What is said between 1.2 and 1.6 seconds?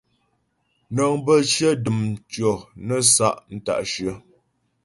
bə́